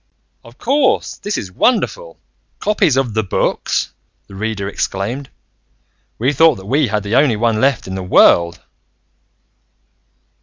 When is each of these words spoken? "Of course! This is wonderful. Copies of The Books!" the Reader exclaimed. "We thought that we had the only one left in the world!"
"Of 0.43 0.57
course! 0.57 1.17
This 1.17 1.37
is 1.37 1.51
wonderful. 1.51 2.19
Copies 2.57 2.97
of 2.97 3.13
The 3.13 3.21
Books!" 3.21 3.93
the 4.25 4.33
Reader 4.33 4.67
exclaimed. 4.67 5.29
"We 6.17 6.33
thought 6.33 6.55
that 6.55 6.65
we 6.65 6.87
had 6.87 7.03
the 7.03 7.15
only 7.15 7.35
one 7.35 7.61
left 7.61 7.85
in 7.87 7.93
the 7.93 8.01
world!" 8.01 8.59